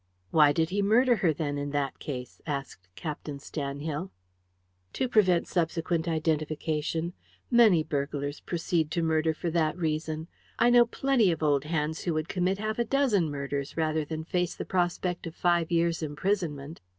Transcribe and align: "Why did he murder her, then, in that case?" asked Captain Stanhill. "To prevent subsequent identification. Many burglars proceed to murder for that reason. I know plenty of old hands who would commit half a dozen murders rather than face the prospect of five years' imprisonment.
"Why 0.31 0.51
did 0.51 0.71
he 0.71 0.81
murder 0.81 1.17
her, 1.17 1.31
then, 1.31 1.59
in 1.59 1.69
that 1.73 1.99
case?" 1.99 2.41
asked 2.47 2.87
Captain 2.95 3.37
Stanhill. 3.37 4.09
"To 4.93 5.07
prevent 5.07 5.47
subsequent 5.47 6.07
identification. 6.07 7.13
Many 7.51 7.83
burglars 7.83 8.39
proceed 8.39 8.89
to 8.97 9.03
murder 9.03 9.35
for 9.35 9.51
that 9.51 9.77
reason. 9.77 10.27
I 10.57 10.71
know 10.71 10.87
plenty 10.87 11.29
of 11.31 11.43
old 11.43 11.65
hands 11.65 12.01
who 12.01 12.15
would 12.15 12.29
commit 12.29 12.57
half 12.57 12.79
a 12.79 12.83
dozen 12.83 13.29
murders 13.29 13.77
rather 13.77 14.03
than 14.03 14.23
face 14.23 14.55
the 14.55 14.65
prospect 14.65 15.27
of 15.27 15.35
five 15.35 15.69
years' 15.71 16.01
imprisonment. 16.01 16.81